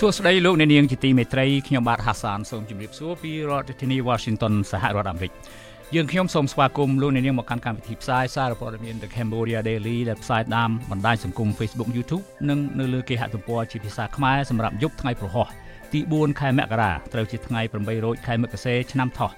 [0.00, 5.32] សួស្តីលោកអ្នកនាងជាទីមេត្រីខ្ញុំបាទហាសានសូមជម្រាបសួរពីរដ្ឋធានី Washington សហរដ្ឋអាមេរិក
[5.94, 15.46] យើងខ្ញុំសូមស្វាគមន៍លោកអ្នកនាងមកកាន់កម្មវិធីផ្សាយសារព័ត៌មាន The Cambodia Daily ដែលផ្សាយតាមបណ្ដាញសង្គម Facebook YouTube និងនៅលើគេហទំព័រជាភាសាខ្មែរសម្រាប់យប់ថ្ងៃប្រហោះ
[15.92, 19.30] ទី4ខែមករាត្រូវជាថ្ងៃ8រោចខែមករាឆ្នាំថោះ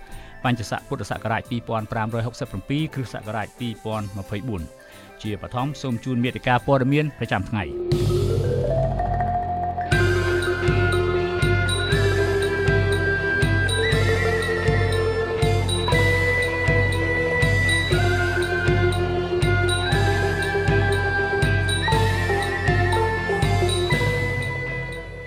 [0.45, 3.49] បញ្ញស័កពុទ្ធសករាជ2567គ្រិស្តសករាជ
[4.37, 8.68] 2024ជាបឋមសូមជូនមេតិការព័ត៌មានប្រចាំថ្ងៃ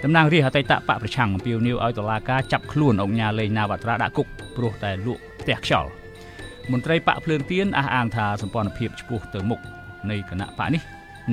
[0.03, 5.89] តំណាងរាជអតីតបកប្រឆាំងអំពាវនាវឲ្យតុលាការចាប់ខ្លួនអង្គញាលេងណាវត្រាដាក់គុកព្រោះតែលក់ផ្ទះខ្យល់
[6.71, 9.59] មន្ត្រីបកភ្លើងទៀនអះអាងថាសម្ព័ន្ធភាពឆ្ពោះទៅមុខ
[10.09, 10.81] នៃគណៈបកនេះ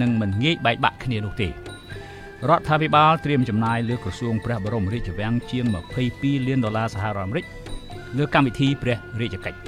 [0.00, 1.52] នឹងមិនងាយបែកបាក់គ្នានោះទេរ
[2.58, 5.64] ដ្ឋាភិបាលត្រៀមចំណាយលើក្រសួងព្រះបរមរាជវាំងជាង
[6.06, 7.44] 22លានដុល្លារសហរដ្ឋអាមេរិក
[8.18, 9.58] លើកម្មវិធីព្រះរាជកិច្ច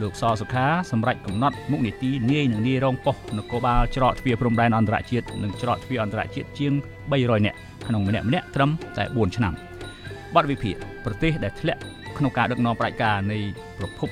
[0.00, 6.72] លោកសសុខាសម្រាប់កំណត់មុខនីតិនាយនិងនាយរងប៉ុស្តិ៍នគរបាលច្រកទ្វារព្រំដែនអន្តរជាតិនិងច្រកទ្វារអន្តរជាតិជាង
[7.10, 9.52] 300នាក់ក្នុងម្នាក់ម្នាក់ត្រឹមតែ4ឆ្នាំ
[10.34, 10.74] បទវិភាគ
[11.04, 11.80] ប្រទេសដែលធ្លាក់
[12.18, 13.38] ក្នុងការដឹកនាំប្រជាការនៃ
[13.78, 14.08] ប្រភព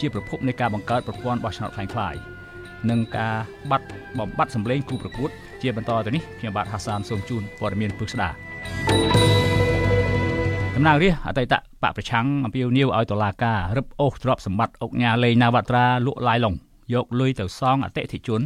[0.00, 2.14] ជាប្រភពនៃការបង្កើតប្រព័ន្ធបោះឆ្នោតខ្លាំងខ្លាយ
[2.90, 3.34] និងការ
[3.70, 3.86] បាត់
[4.18, 5.30] បំបត្តិសម្លេងគូប្រកួត
[5.62, 9.47] ជាបន្តទៅនេះខ្ញុំបាទហាសានសូមជូនព័ត៌មានពឹកស្ដារ
[10.80, 16.54] តំណាងរាជអតីតបកប្រឆាំងអំពាវនាវឲ្យតុលាការរឹបអូសទ្រព្យសម្បត្តិអុកញ៉ាលេងណាវត្រាលក់ឡាយឡុង
[16.94, 18.40] យកលុយទៅសងអតិថិជន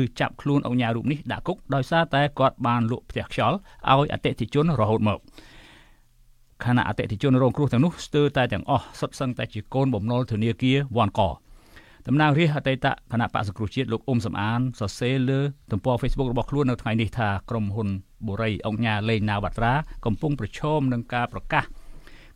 [0.00, 3.56] ឬចាប់ខ្លួនអង្គញារូបនេះដាក់គុកដោយសារតែគាត់បានលក់ផ្ទះខ្យល់
[3.90, 5.18] ឲ្យអតិថិជនរហូតមក
[6.64, 11.20] ខណៈអតិថិជនរងគ្រោះទាំងនោះស្ទើរតែទាំងអស់សុទ្ធសឹងតែជាកូនបំណុលធនាគារវ៉ាន់ក
[12.06, 17.90] តំណាងរាជអតីតគណៈបកសង្គ្រោះជាតិលោកអ៊ុំសំអានសរសេរលើទំព័រ Facebook របស់ខ្លួននៅថ្ងៃនេះថាក្រុមហ៊ុន
[18.26, 19.72] បូរីអង្គញាលេងណាវត្រា
[20.04, 21.64] កំពុងប្រឈមនឹងការប្រកាស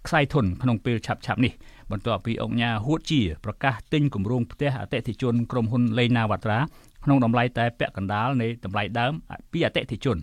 [0.07, 1.53] ខ្សែធនក្នុងពេលឆាប់ឆាប់នេះ
[1.91, 6.59] បន្ទាប់ពីអង្គញាហួតជាប្រកាសទិញគម្រោងផ្ទះអតិថិជនក្រុមហ៊ុនលេងណាវត្រា
[7.05, 9.13] ក្នុងតម្លៃតែពាក់កណ្ដាលនៃតម្លៃដើម
[9.53, 10.17] ពីអតិថិជន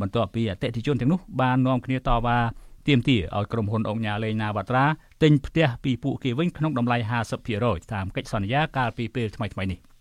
[0.00, 2.38] បន្ទាប់ពីអតិថិជនទាំងនោះបាននាំគ្នាតវ៉ា
[2.88, 4.84] ទាមទារឲ្យក្រុមហ៊ុនអង្គញាលេងណាវត្រា
[5.22, 6.96] ទិញផ្ទះពីពួកគេវិញក្នុងតម្លៃ
[7.44, 9.91] 50%តាមកិច្ចសន្យាកាលពីពេលថ្មីៗនេះ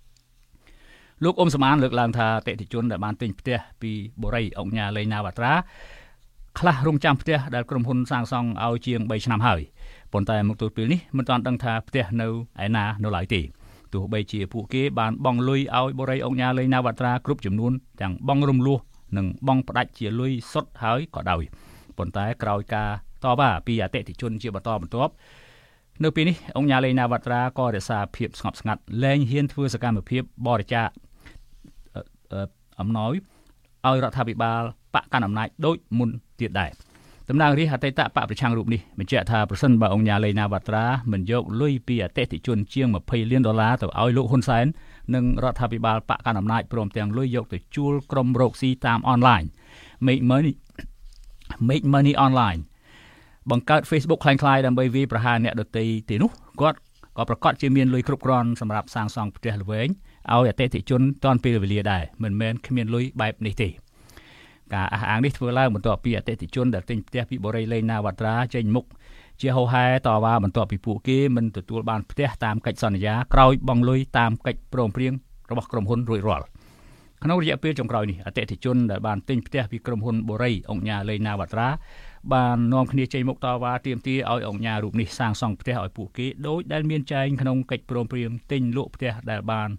[1.26, 5.54] លោកអ៊ុំសមានលើកឡើងថាអតិថិជនដែលបានទិញផ្ទះពីបូរីអង្គញាលេងណាវត្រា
[6.60, 9.62] ខ្លះរងចាំផ្ទះដែលក្រុមហ៊ុនសាងសង់ឲ្យជាង3ឆ្នាំហើយ
[10.14, 12.28] ប៉ុន្តែមកទល់ពេលនេះមិនទាន់ដឹងថាផ្ទះនៅ
[12.66, 13.42] ឯណានៅឡើយទេ
[13.94, 17.72] ទោះបីជាពួកគេបានបង់លុយឲ្យបរិយអង្គញាលេងណាវត្រាគ្រប់ចំនួន
[18.02, 18.78] ទាំងបង់រំលោះ
[19.18, 21.44] និងបង់ផ្ដាច់ជាលុយសុទ្ធហើយក៏ដោយ
[21.98, 22.90] ប៉ុន្តែក្រោយការ
[23.24, 25.14] តបពីអតិថិជនជាបន្តបន្ទាប់
[26.04, 30.88] នៅពេលនេះអង្គញាលេងណាវត្រាក៏រក្សាភាពស្ងប់ស្ងាត់លែងហ៊ានធ្វើសកម្មភាពបរិច្ចាគ
[32.81, 33.15] អំណោយ
[33.87, 34.63] ឲ្យរដ្ឋាភិបាល
[34.95, 36.11] បកកណ្ដាលអំណាចដូចមុន
[36.41, 36.71] ទៀតដែរ
[37.31, 44.67] តំណាងរាជអតីតបកប្រឆាំងរូបនេះបញ្ជាក់ថាប្រសិនបើអង្គញាលេណាវត្រាមិនយកលុយពីអតិថិជនជាង20លានដុល្លារទៅឲ្យលោកហ៊ុនសែន
[45.15, 49.43] និងរដ្ឋាភិបាលបកកណ្ដាលអំណាចព្រមទាំងលុយយកទៅជួលក្រុមរកស៊ីតាមអនឡាញ
[50.07, 50.55] make money
[51.69, 52.61] make money online
[53.51, 56.31] បង្កើត Facebook คล้ายៗដើម្បីវាយប្រហារអ្នកដទៃទេនោះ
[56.61, 56.79] គាត់
[57.17, 59.89] ក៏ប្រកាសជាមានលុយគ្រប់គ្រាន់សម្រាប់សាងសង់ផ្ទះល្វែង
[60.30, 63.70] ឲ្យអតិថិជនតាន់ពេលវេលាដែរមិនមែនគ្មានលុយបែបនេះទេ
[64.74, 68.86] ការអះអាងនេះធ្វើឡើងបន្ទាប់ពីអតិថិជនដែលទិញផ្ទះពីបរិយលេងណាវត្រាចេញមុខ
[69.42, 75.14] ជាហោហែតវ៉ាបន្ទាប់ពីពួកគេមិនទទួលបានផ្ទះតាមកិច្ចសន្យាក្រោយបង់លុយតាមកិច្ចព្រមព្រៀង
[75.52, 76.46] របស់ក្រុមហ៊ុនរួចរាល់
[77.24, 81.68] ក្នុងរយៈពេលចុងក្រោយនេះអតិថិជនដែលបានទិញផ្ទះពីក្រុមហ៊ុនបូរីអង្គញាលេងណាវត្រា
[82.34, 89.70] បាននាំគ្នាចេញមុខតវ៉ាទាមទារឲ្យអង្គញារូបនេះសាងសង់ផ្ទះឲ្យពួកគេដោយដែលមានចែងក្នុងកិច្ចព្រមព្រៀងទិញលក់ផ្ទះដែលបាន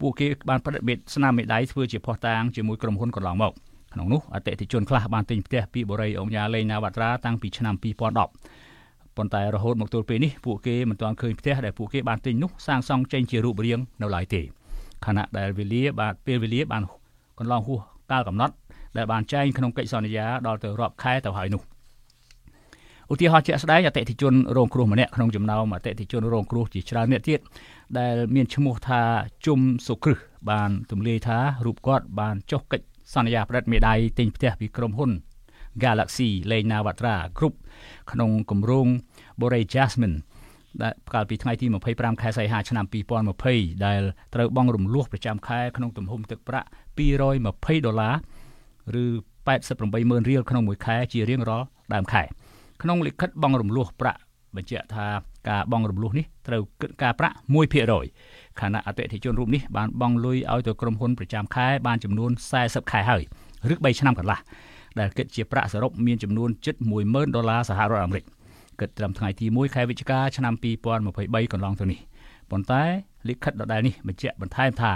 [0.00, 3.52] ពួកគេបានបដិបត្តិស្នាមមេដៃធ្វើជាផុសតាងជាមួយក្រុមហ៊ុនកន្លងមក
[3.94, 14.42] ក្នុងនោះអតិថិជនខ្លះបានទិញផ្ទះពីបរិយអង្គញាលេងណាវត្រាតាំងពីឆ្នាំ2010ប៉ុន្តែរហូតមកទល់ពេលនេះពួកគេមិនទាន់ឃើញផ្ទះដែលពួកគេបានទិញនោះសាងសង់ចេញជារូបរាងនៅឡើយទេ
[15.06, 16.82] ខណៈដែលវេលាបានពេលវេលាបាន
[17.38, 17.80] កន្លងហួស
[18.10, 18.54] កាលកំណត់
[18.96, 21.62] ដែលបានចែងក្នុងកិច្ចសន្យាដល់ទៅរាប់ខែទៅហើយនោះ
[23.12, 27.40] ឧទាហរណ៍ជាក់ស្ដែងអតិថិជនរងគ្រោះម្នាក់ក្នុងចំណោមអតិថិជនរងគ្រោះជាច្រើនអ្នកទៀត
[27.98, 29.02] ដែលមានឈ្មោះថា
[29.46, 30.18] ជុំសុគ្រឹះ
[30.50, 35.10] បានទម្លាយថារូបគាត់បានចុះកិច្ចសន្យាផ្តិតមេដៃទិញផ្ទះពីក្រុមហ៊ុន
[35.82, 37.54] Galaxy Lena Watra Group
[38.10, 38.88] ក្នុងគម្រោង
[39.40, 40.16] Borei Jasmine
[40.82, 42.84] ដែលកាលពីថ្ងៃទី25ខែសីហាឆ្នាំ
[43.34, 44.00] 2020ដែល
[44.34, 46.68] ត្រូវបង់រំលោះប្រចាំខែក្នុងទំហំទឹកប្រាក់
[46.98, 48.10] 220ដុល្លា
[48.94, 49.06] រឬ
[49.56, 52.22] 88ម៉ឺនរៀលក្នុងមួយខែជារៀងរាល់ដើមខែ
[52.82, 54.20] ក្នុងលិខិតបង់រំលោះប្រាក់
[54.56, 55.06] បញ្ជាក់ថា
[55.48, 57.36] ការបង់រំលោះនេះត្រូវគិតការប្រាក់
[57.96, 63.22] 1%ខណៈអតិថិជនរូបនេះបានបង់លុយឲ្យទៅក្រុមហ៊ុនប្រចាំខែបានចំនួន40ខែហើយ
[63.72, 64.38] ឬ3ឆ្នាំកន្លះ
[64.98, 66.74] ដែលគិតជាប្រាក់សរុបមានចំនួនជិត
[67.06, 68.24] 10000ដុល្លារសហរដ្ឋអាមេរិក
[68.80, 72.00] គិតត្រឹមថ្ងៃទី1ខែវិច្ឆិកាឆ្នាំ2023កន្លងទៅនេះ
[72.50, 72.82] ប៉ុន្តែ
[73.28, 74.92] លិខិតដដែលនេះបញ្ជាក់បន្ថែមថា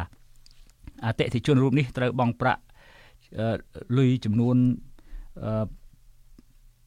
[1.06, 2.62] អតិថិជនរូបនេះត្រូវបង់ប្រាក់
[3.98, 5.79] លុយចំនួន2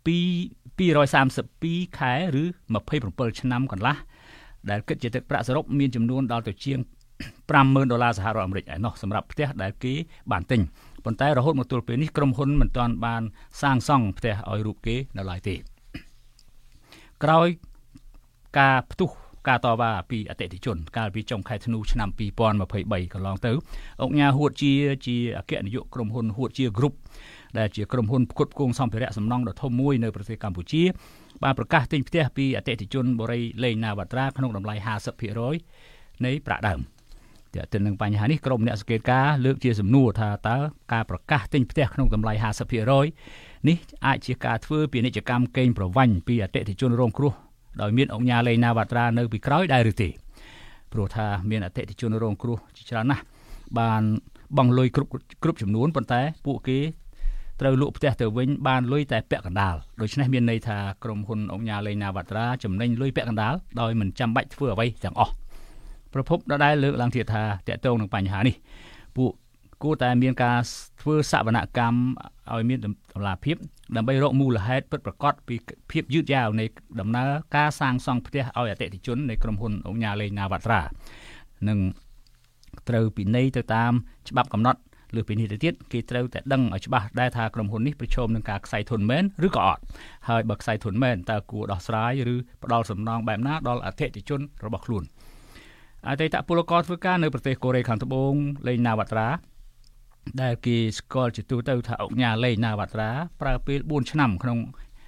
[0.07, 2.43] 232ខែឬ
[2.91, 3.97] 27ឆ្នាំកន្លះ
[4.69, 6.79] ដែលគិតជាទឹកប្រាក់សរុបមានចំនួនដល់ទៅជាង
[7.29, 9.93] 50000ដុល្លារសហរដ្ឋអាមេរិកឯណោះសម្រាប់ផ្ទះដែលគេ
[10.31, 10.61] បានទិញ
[11.05, 13.23] ប៉ុន្តែរហូតមកទល់ពេលនេះក្រុមហ៊ុនមិនទាន់បាន
[13.61, 15.55] សាងសង់ផ្ទះឲ្យរូបគេនៅឡើយទេ
[17.23, 17.47] ក្រោយ
[18.59, 19.09] ការផ្ទុះ
[19.47, 23.51] ការតវ៉ាពីអតិថិជន កាលពីចុងខែធ្នូឆ្នាំ2023កន្លងទៅ
[24.01, 24.71] អង្គការហួតជា
[25.05, 26.93] ជាអគ្គនាយកក្រុមហ៊ុនហួតជា Group
[27.57, 30.83] ដែលជាក្រុមហ៊ុនផ្គត់ផ្គង់សម្ភារៈសំណង់ដ៏ធំមួយនៅប្រទេសកម្ពុជា
[31.43, 34.75] បានប្រកាសទិញផ្ទះពីអតិថិជនបូរីលេងណាវត្រាក្នុងតម្លៃ
[35.49, 36.79] 50%នៃប្រាក់ដើម
[37.55, 40.57] ទាក់ទិននឹងបញ្ហានេះក្រុមអ្នកសង្កេតការលើកជាសំណួរថាតើ
[40.93, 42.33] ការប្រកាសទិញផ្ទះក្នុងតម្លៃ
[42.99, 47.33] 50%នេះអាចជាការធ្វើពាណិជ្ជកម្មកេងប្រវ័ញ្ចពីអតិថិជនរងគ្រោះ
[47.81, 50.09] ដោយមានអង្គការលេងណាវត្រានៅពីក្រោយដែរឬទេ
[50.93, 53.23] ព្រោះថាមានអតិថិជនរងគ្រោះជាច្រើនណាស់
[53.79, 54.03] បាន
[54.57, 55.09] បង់លុយគ្រប់
[55.43, 56.79] គ្រប់ចំនួនប៉ុន្តែពួកគេ
[57.61, 65.33] ត្រូវលក់ផ្ទះទៅវិញបានលុយតែពាក់កណ្ដាលដូច្នេះមានន័យថាក្រុមហ៊ុនអង្គការលេងណាវត្រាចំណេញលុយពាក់កណ្ដាលដោយមិនចាំបាច់ធ្វើអ្វីទាំងអស់
[66.13, 68.55] ប្រពន្ធដដែលលើកឡើងទៀតថាតកតងនឹងបញ្ហានេះ
[69.17, 69.31] ពួក
[69.83, 70.57] គួរតែមានការ
[71.01, 71.97] ធ្វើសវនកម្ម
[72.53, 72.87] ឲ្យមានត
[73.19, 73.55] ម្លាភាព
[73.95, 75.55] ដើម្បីរកមូលហេតុពិតប្រាកដពី
[75.91, 76.65] ភាពយឺតយ៉ាវនៃ
[76.99, 80.81] ដំណើរការសាងសង់ផ្ទះឲ្យអតិថិជននៃក្រុមហ៊ុនអង្គការលេងណាវត្រា
[81.67, 81.79] និង
[82.89, 83.91] ត្រូវពិន័យទៅតាម
[84.29, 84.79] ច្បាប់កំណត់
[85.15, 89.81] លើពីនេះទៅទៀតគេត្រូវតែដឹងឲ្យច្បាស់ដែរថាក្រុមហ៊ុននេះប្រឈមនឹងការខ្សែធនមែនឬក៏អត់
[90.29, 95.03] ហើយបើខ្សែធនមែនតើគួរដោះស្រាយឬផ្ដល់សំណងបែបណាដល់អតិថិជនរបស់ខ្លួន
[96.09, 98.33] អតីតពលករធ្វើការនៅប្រទេសកូរ៉េខាងត្បូង
[98.67, 99.27] លេងណាវត្រា
[100.41, 103.09] ដែលគេស្គាល់ជាទូទៅថាអង្គការលេងណាវត្រា
[103.41, 104.59] ប្រើពេល4ឆ្នាំក្នុង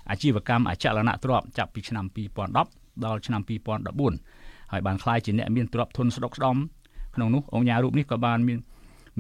[0.10, 2.06] អាជីវកម្មអចលនទ្រព្យចាប់ពីឆ្នាំ
[2.56, 3.42] 2010ដល់ឆ្នាំ
[4.06, 6.58] 2014ហើយបានក្លាយជាអ្នកមានទ្រព្យធនស្ដុកស្ដំ
[7.16, 8.60] ក្នុងនោះអង្គការរូបនេះក៏បានមាន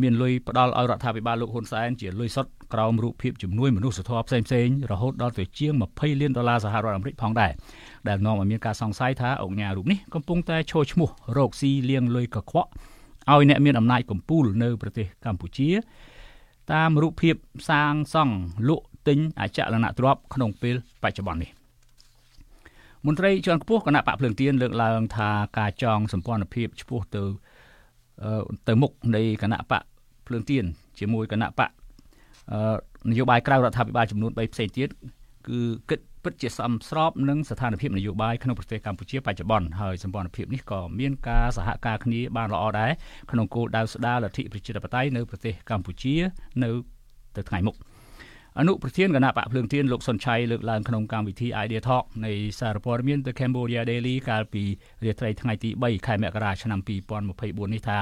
[0.02, 7.52] មានលុយផ្ដល់ឲ្យរដ្ឋាភិបាលលោកហ៊ុនសែនជាលុយសុទ្ធក្រោមរូបភាពជំនួយមនុស្សធម៌ផ្សេងផ្សេងរហូតដល់ទៅជាង20លានដុល្លារសហរដ្ឋអាមេរិកផងដែរ
[8.08, 12.70] ដែលនាំឲ្យមានការសង្ស័យថាអង្គការរូបនេះកំពុងតែឈរឈ្មោះរកស៊ីលៀងលុយកខ្វក់
[13.32, 15.70] ឲ្យអ្នកមានអំណាចកំពូលនៅប្រទេសកម្ពុជា
[16.74, 17.36] តាមរូបភាព
[17.70, 18.36] សាងសង់
[18.70, 21.52] លក់ទិញអចលនទ្រព្យក្នុងពេលបច្ចុប្បន្ននេះ
[23.06, 27.24] មន្ត្រីជាន់ខ្ពស់គណៈបកភ្លើងទៀនលើកឡើងថាការចងសម្ព័ន្ធភាពឆ្ពោះទៅ
[28.68, 29.84] ទៅមុខនៃគណៈបក
[30.28, 30.66] ភ្លើងទៀន
[31.00, 31.70] ជាមួយគណៈបក
[33.12, 34.90] នយោបាយក្រៅរដ្ឋាភិបាលចំនួន3ផ្សេងទៀត
[35.48, 35.60] គឺ
[35.90, 42.92] គិតពិតជាសមស្របនឹងស្ថានភាពនយោបាយក្នុងប្រទេសកម្ពុជាបច្ចុប្បន្នហើយសម្ព័ន្ធភាពនេះក៏មានការសហការគ្នាបានល្អដែរ
[43.32, 46.14] ក្នុងគោលដៅស្ដារលទ្ធិប្រជាធិបតេយ្យនៅប្រទេសកម្ពុជា
[46.64, 46.70] នៅ
[47.36, 47.76] ទៅថ្ងៃមុខ
[48.60, 54.64] អនុប្រធានគណៈបកភ្លើងទៀនលោកសុនឆៃលើកឡើងក្នុងកម្មវិធី Idea Talk នៃសារព័ត៌មាន The Cambodia Daily កាលពី
[55.04, 56.80] រាត្រីថ្ងៃទី3ខែមករាឆ្នាំ
[57.26, 57.98] 2024នេះថា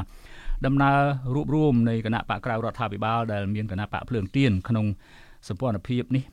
[0.65, 0.99] ដំណើរ
[1.33, 4.85] រួបរวมនៃគណៈបកក្រៅរដ្ឋាភិបាលដែលមានគណៈបកភ្លើងទៀនក្នុង
[5.47, 6.23] សម្ព័ន្ធភាពនេះ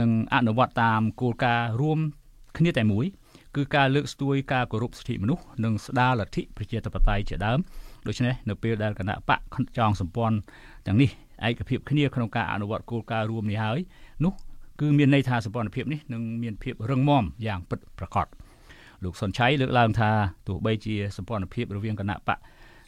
[0.00, 1.98] នឹងអនុវត្តតាមគោលការណ៍រួម
[2.58, 3.04] គ្នាតែមួយ
[3.56, 7.58] គឺការលើកស្ទួយការគោរពសិទ្ធិមនុស្សនិងស្ដារលទ្ធិប្រជាធិបតេយ្យជាដើម
[8.06, 9.40] ដូច្នេះនៅពេលដែលគណៈបក
[9.78, 10.36] ចងសម្ព័ន្ធ
[10.86, 11.10] ទាំងនេះ
[11.46, 13.78] ឯកភាពគ្នាក្នុងការអនុវត្តគោលការណ៍រួមនេះហើយ
[14.24, 14.32] នោះ
[14.80, 18.26] គឺមានន័យថាសម្ព័ន្ធភាពនេះនឹងមានភាពរឹងមាំយ៉ាងពិតប្រាកដ
[19.04, 20.10] លោកសុនឆៃលើកឡើងថា
[20.48, 22.38] ទោះបីជាសម្ព័ន្ធភាពរវាងគណៈបក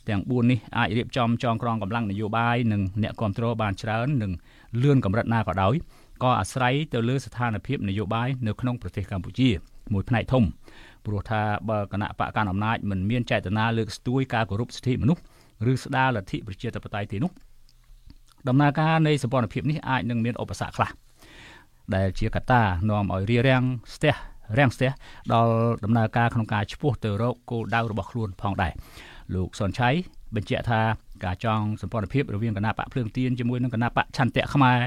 [0.09, 4.33] ទាំង4នេះអាចរៀបចំចងក្រងកម្លាំងនយោបាយនិងអ្នកគ្រប់គ្រងបានច្រើននិង
[4.83, 5.75] លឿនកម្រិតណាក៏ដោយ
[6.23, 9.49] ក៏អាស្រ័យទៅលើស្ថានភាពនយោបាយនៅក្នុងប្រទេសកម្ពុជា
[9.92, 10.45] មួយផ្នែកធំ
[11.07, 15.23] ព្រោះថាបើគណៈបកកណ្ដាលអំណាចមិនមានចេតនាលើកស្ទួយការគោរពសិទ្ធិមនុស្ស
[15.73, 17.30] ឬស្ដារលទ្ធិប្រជាធិបតេយ្យទេនោះ
[18.49, 20.90] ដំណើរការនៃសម្ព័ន្ធភាពនេះអាចនឹងមានឧបសគ្គខ្លះ
[21.94, 24.14] ដែលជាកត្តានាំឲ្យរារាំងស្ទះ
[24.59, 24.90] រាំងស្ទះ
[25.32, 25.52] ដល់
[25.85, 28.73] ដំណើរការក្នុងការឈ្មោះទៅរកគោលដៅរបស់ខ្លួនផងដែរ
[29.35, 29.90] លោកសុនឆៃ
[30.35, 30.80] បញ្ជាក់ថា
[31.25, 34.78] ការចងសម្ព័ន្ធភាពរវាងគណៈបកភ្លើងទៀនជាមួយនឹងគណៈបកឆន្ទៈខ្មែរ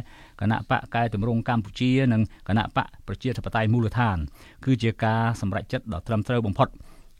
[0.41, 4.17] គណៈបកកែតម្រង់កម្ពុជានិងគណៈបកប្រជាធិបតេយ្យមូលដ្ឋាន
[4.65, 6.67] គឺជាការសម្រេចចិត្តដ៏ត្រឹមត្រូវបំផុត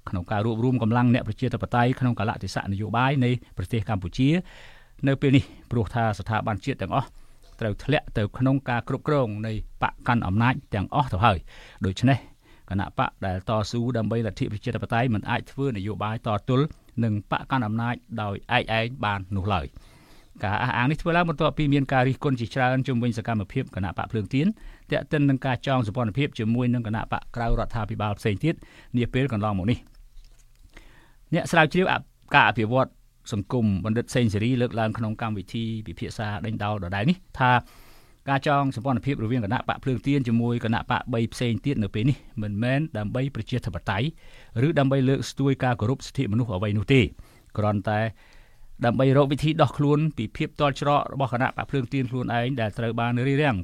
[0.10, 4.30] ក្នុងការរួបរวมកម្លាំងអ្នកប្រជាធិបតេយ្យក្នុងកលៈទេសៈនយោបាយនៃប្រទេសកម្ពុជា
[5.08, 7.08] នៅពេលនេះព្រោះថាស្ថាប័នជាតិទាំងអស់
[7.60, 11.38] ត្រូវធ្លាក់ទៅក្នុងការគ្រប់គ្រងនៃបកកាន់អំណាចទាំងអស់ទៅហើយ
[11.86, 12.18] ដូច្នេះ
[12.70, 16.66] គណៈបកដែលតស៊ូដើម្បីលទ្ធិប្រជាធិបតេយ្យមិនអាចធ្វើនយោបាយតទល់
[17.04, 19.66] នឹងបកកាន់អំណាចដោយឯកឯងបាននោះឡើយ
[20.44, 24.48] ការអះអាងនេះធ្វើឡើងបន្ទាប់ពីមានការរិះគន់ជាច្រើនជំវិញសកម្មភាពគណៈបកភ្លើងទៀន
[24.92, 28.56] តាក់ទិននឹងការចងសម្ព័ន្ធភាពជាមួយនឹងគណៈបកក្រៅរដ្ឋាភិបាលផ្សេងទៀត
[28.98, 29.78] នាពេលកន្លងមកនេះ
[31.34, 31.86] អ្នកស្រាវជ្រាវ
[32.36, 32.90] ការអភិវឌ្ឍ
[33.32, 37.52] សង្គមបណ្ឌិតសេងសេរីលើកឡើងក្នុងកម្មវិធីពិភាក្សាដេញដោលដដែលនេះថា
[38.30, 44.08] ការចងសម្ព័ន្ធភាពរវាងគណៈបកភ្លើងទៀនជាមួយគណៈបក3ផ្សេងទៀតនៅពេលនេះមិនមែនដើម្បីប្រជាធិបតេយ្យ
[44.68, 47.02] ឬដើម្បីលើកស្ទួយការគោរពសិទ្ធិមនុស្សអ្វីនោះទេ
[47.58, 48.00] គ្រាន់តែ
[48.86, 53.56] ដើម្បីរកវិធីដោះខ្លួនពីភាពតល់ច្រករបស់គណៈបកភ្លើងទៀនខ្លួនឯងដែលត្រូវបានរៀបរៀង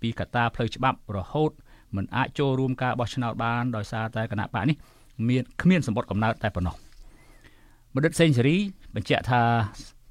[0.00, 1.50] ពីកត្តាផ្លូវច្បាប់រហូត
[1.96, 4.76] មិនអាចចូលរួមការបោះឆ្នោតបានដោយសារតែគណៈបកនេះ
[5.28, 6.74] មានគ្មានសម្បត្តិកំណើតតែប៉ុណ្ណោះ
[7.94, 8.56] បណ្ឌិតសេងសេរី
[8.94, 9.42] បញ្ជាក់ថា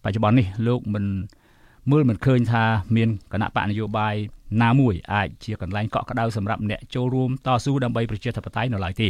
[0.03, 1.05] បច្ចុប្បន្ននេះលោកមិន
[1.91, 2.63] មើលមិនឃើញថា
[2.95, 4.15] មានគណៈបកនយោបាយ
[4.63, 9.09] ណាមួយអាចជាកន្លែងកក់ក្ដៅសម្រាប់អ្នកចូលរួមតស៊ូដើម្បីប្រជាធិបតេយ្យនៅឡើយទេ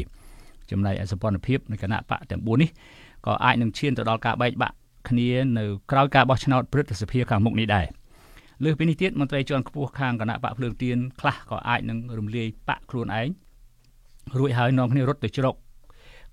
[0.72, 2.70] ចំណែកឯសម្ព័ន្ធភាពនៃគណៈបកទាំង4នេះ
[3.26, 4.76] ក៏អាចនឹងឈានទៅដល់ការបែកបាក់
[5.10, 7.86] គ្នានៅក្រោយការបោះឆ្នោតព្រឹទ្ធសភាខាងមុខនេះដែរ
[8.64, 13.30] លើសពីនេះទៀតមន្ត្រីជាន់ខ្ពស់ខាងគណៈបកភ្លើងទៀនខ្លះក៏អាចនឹងរំលាយបកខ្លួនឯង
[14.40, 15.56] រួចហើយនាំគ្នារត់ទៅជ្រក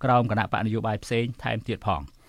[0.05, 2.01] ក្រោមគណៈបកនយោបាយផ្សេងថែមទៀតផង។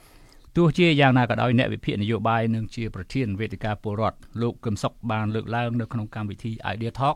[0.57, 7.15] ទោះជាយ៉ាងណាក៏ដោយអ្នកវិភាគនយោបាយនិងជាប្រធានវេទិកាពលរដ្ឋលោកកឹមសុខបានលើកឡើងនៅក្នុងកម្មវិធី Idea Talk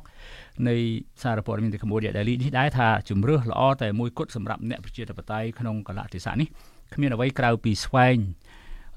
[0.67, 0.75] នៃ
[1.21, 6.47] សារព័ត៌មាន The Cambodia Daily នេះដែរថាជំរឿសល្អតែមួយគត់សម្រាប់អ្នកប្រជាធិបតេយ្យក្នុងកលៈទេសៈនេះ
[6.93, 8.17] គ្មានអ្វីក្រៅពីស្វែង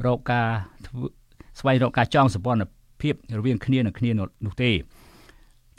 [0.07, 0.49] រកការ
[1.61, 2.63] ស្វែងរកការចងសម្ព័ន្ធ
[3.03, 4.11] ភាពរវាងគ្នានឹងគ្នា
[4.47, 4.71] នោះទេ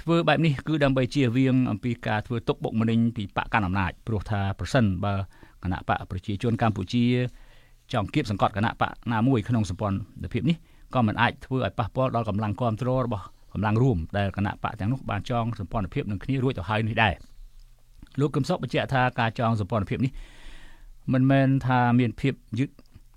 [0.01, 5.13] ធ្វើបែបនេះគឺដើម្បីជៀសវាងអំពីការធ្វើទុកបុកម្នេញពីបកកណ្ដាលអំណាចព្រោះថាប្រសិនបើ
[5.63, 7.05] គណៈបកប្រជាជនកម្ពុជា
[7.93, 10.57] ចង់គៀបសង្កត់គណៈបកណាមួយក្នុងសម្ព័ន្ធភាពនេះ
[10.95, 17.13] ក៏មិនអាចធ្វើឲ្យប៉ះពាល់ដល់កម្លាំងគ្រប់គ្រងរបស់កម្លាំងរួមដែលគណៈបកទាំងនោះបានចងសម្ព័ន្ធភាពនឹងគ្នារួចទៅហើយនេះដែរ
[18.19, 20.11] លោកកឹមសុខបញ្ជាក់ថាការចងសម្ព័ន្ធភាពនេះ
[21.13, 22.69] មិនមែនថាមានភាពយឺត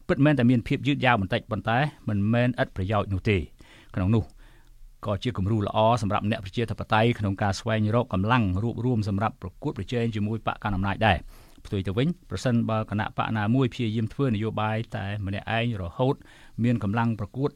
[0.08, 3.36] ពិតមែនតែមានភាពយឺតយ៉ាវបន្តិចប៉ុន្តែមិនមែនឥតប្រយោជន៍នោះទេ
[3.94, 4.24] ក្នុងនោះ
[5.06, 11.16] ក៏ជាគំរូល្អសម្រាប់អ្នកប្រជាធិបតេយ្យក្នុងការស្វែងរកកម្លាំងរួបរวมសម្រាប់ប្រកួតប្រជែងជាមួយបកកណ្ដាលអំណាចដែរ
[11.66, 16.14] ផ្ទុយទៅវិញប្រសិនបើគណៈបកណាមួយព្យាយាមធ្វើនយោបាយតែម្នាក់ឯងរហូត
[16.62, 17.50] មានកម្លាំងប្រកួត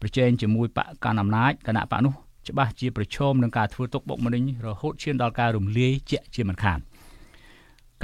[0.00, 2.14] ប្រជែងជាមួយបកកណ្ដាលអំណាចគណៈបកនោះ
[2.48, 6.80] ច្បាស់ជាប្រឈមនឹងការធ្វើទុកបុកម្នេញរហូតឈានដល់ការរំលាយជាក់ជាមិនខាន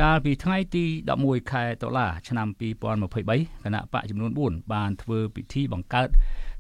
[0.01, 0.85] កាលពីថ្ងៃទី
[1.19, 2.49] 11ខែតុលាឆ្នាំ
[3.07, 6.09] 2023គណៈបកចំនួន4បានធ្វើពិធីបង្កើត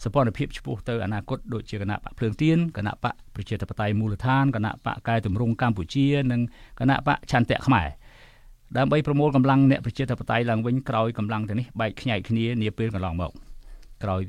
[0.04, 6.40] សម្ព័ន្ធភាពឆ្ពោះទៅអនាគតដូចជាគណៈបកភ្លើងទៀនគណៈបកប្រជាធិបតេយ្យមូលដ្ឋានគណៈបកកែតម្រង់កម្ពុជា និង
[6.80, 7.88] គណៈបកឆន្ទៈខ្មែរ
[8.78, 13.32] ដើម្បីប្រមូលកម្លាំងអ្នកប្រជាធិបតេយ្យឡើងវិញក្រោយកម្លាំងទាំងនេះបែកខ្ញែកគ្នានាពេលកន្លងមក
[14.02, 14.22] ក្រោយ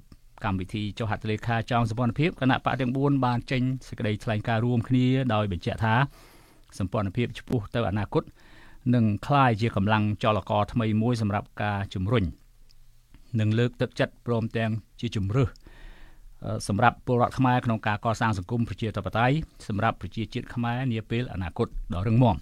[0.43, 5.95] កម្មវិធីចុះហត្ថលេខាចောင်းសម្ព័ន្ធភាពគណៈបកទាំង4បានចេញសេចក្តីថ្លែងការណ៍រួមគ្នាដោយបញ្ជាក់ថា
[6.79, 8.23] សម្ព័ន្ធភាពឆ្ពោះទៅអនាគត
[8.95, 12.23] នឹងក្លាយជាកម្លាំងចលករថ្មីមួយសម្រាប់ការជំរុញ
[13.39, 15.49] និងលើកទឹកចិត្តព្រមទាំងជាជំរឿស
[16.67, 19.35] សម្រាប់ពលរដ្ឋខ្មែរក្នុងការកសាងសង្គមប្រជាធិបតេយ្យ
[19.67, 22.35] សម្រាប់ប្រជាជាតិខ្មែរនាពេលអនាគតដ៏រឹងមាំ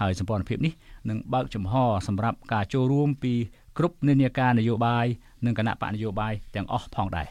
[0.00, 0.72] ហើយសម្ព័ន្ធភាពនេះ
[1.10, 1.74] នឹងបើកចំហ
[2.06, 3.34] សម្រាប់ការចូលរួមពី
[3.78, 5.06] គ្រប់និន្នាការនយោបាយ
[5.46, 7.28] និងគណៈបកនយោបាយទាំងអស់ផងដែរ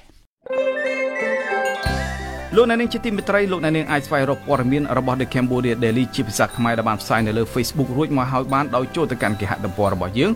[2.55, 10.31] លោកអ្នកនាងជាទីមេត្រីលោកអ្នកនាងអាចស្វែងរកព័ត៌មានរបស់ The Cambodia Daily ជាភាសាខ្មែរដែលបានផ្សាយនៅលើ Facebook រួចមកហើយបានដោយចូលទៅកាន់គេហទំព័ររបស់យើង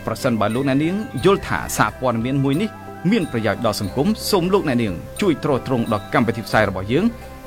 [0.05, 0.95] ប្រសិនបើលោកអ្នកនាង
[1.25, 2.69] យល់ថាសារព័ត៌មានមួយនេះ
[3.11, 7.05] មានប្រយោជន៍ដល់សង្គមសូមលោកអ្នកនាងជួយទ្រទ្រង់ដល់កម្មវិធីផ្សាយរបស់យើង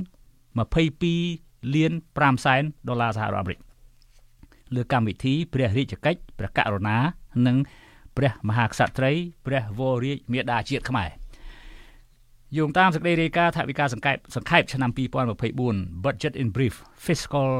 [0.82, 3.58] 22លាន5សែនដុល្លារសហរដ្ឋអាមេរិក
[4.74, 6.98] លើកម្មវិធីព្រះរាជកិច្ចព្រះករុណា
[7.46, 7.56] និង
[8.16, 9.12] ព្រះមហាក្សត្រី
[9.46, 11.08] ព្រះវររាជមាតាជាតិខ្មែរ
[12.56, 14.90] យោងតាមសេចក្តីរាយការណ៍ថវិកាសង្កេតសង្ខេបឆ្នាំ
[15.46, 17.50] 2024 Budget in Brief Fiscal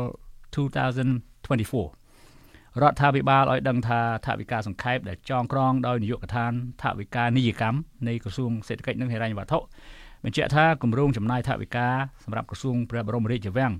[0.55, 9.59] 2024រដ្ឋាភិបាលឲ្យដឹងថាថវិកាសង្ខេបដែលចងក្រងដោយនាយកដ្ឋានថវិកានីយកម្មនៃក្រសួងសេដ្ឋកិច្ចនិងហិរញ្ញវត្ថុ
[10.25, 11.89] បញ្ជាក់ថាគម្រោងចំណាយថវិកា
[12.25, 13.73] សម្រាប់ក្រសួងព្រះបរមរាជវាំង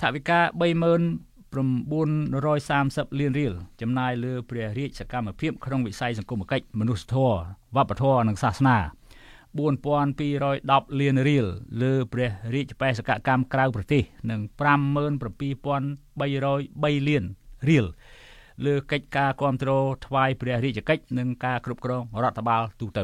[0.01, 7.35] ថវិកា3930លានរៀលចំណាយលើព្រះរាជសកម្មភាពក្នុងវិស័យសង្គមគិច្ចមនុស្សធម៌
[7.75, 8.77] វប្បធម៌និងសាសនា
[9.57, 11.45] 4210លានរៀល
[11.81, 17.23] លើព្រះរាជបេសកកម្មក្រៅប្រទេសនិង57303លាន
[17.69, 17.85] រៀល
[18.65, 23.03] លើកិច្ចការគ្រប់គ្រងថ្វាយព្រះរាជកិច្ចនិងការគ្រប់គ្រងរដ្ឋបាលទូទៅ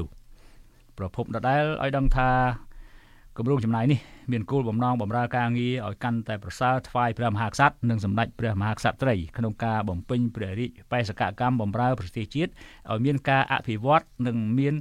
[0.97, 2.29] ប្រពន្ធដដែលឲ្យដឹងថា
[3.37, 3.99] គម្រោងចំណាយនេះ
[4.31, 12.51] មានគោលបំណងបម្រើការងារឲ្យកាន់តែប្រសើរថ្វាយព្រះមហាក្សត្រនិងសម្ដេចព្រះមហាក្សត្រីក្នុងការបំពេញព្រះរាជបេសកកម្មបម្រើប្រទេសជាតិ
[12.91, 14.73] ឲ្យមានការអភិវឌ្ឍនិងមាន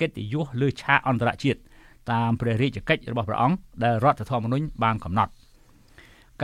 [0.00, 1.58] កិត្តិយសលើឆាកអន្តរជាតិ
[2.12, 5.32] តាមព្រះរាជកិច្ចរបស់ព្រះអង្គដែលរដ្ឋធម្មនុញ្ញបានកំណត់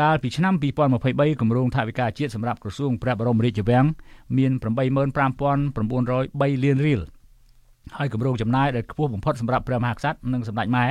[0.01, 0.55] កាលពីឆ្នាំ
[0.97, 3.87] 2023គម្រោងថវិកាជាតិសម្រាប់ក្រសួងព្រះបរមរាជវាំង
[4.37, 7.01] មាន85,903លានរៀល
[7.99, 10.87] ហើយគម្រោងចំណាយដែលខ្ពស់បំផុតសម្រាប់ព្រះមហាក្សត្រនិងសម្ដេចម៉ែ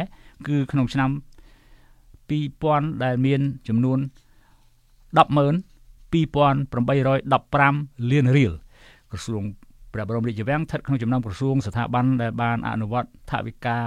[0.47, 1.09] គឺក្នុងឆ្នាំ
[2.29, 3.99] 2000ដែលមានចំនួន
[5.15, 8.51] 102,2815លានរៀល
[9.11, 9.43] ក្រសួង
[9.93, 13.79] ព្រះបរមរាជវាំងស្ថិតក្នុងចំណោមក្រសួងស្ថាប័នដែលបានអនុវត្តថវិកា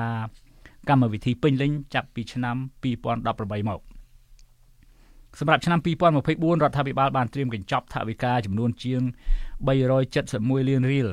[0.88, 2.56] កម្មវិធីពេញលេញចាប់ពីឆ្នាំ
[3.08, 3.80] 2018មក
[5.38, 9.00] សម្រាប់ឆ្នាំ2024រដ្ឋាភិបាលបានត្រៀមកញ្ចប់ថវិកាចំនួនជាង
[9.66, 11.08] 371លានរៀល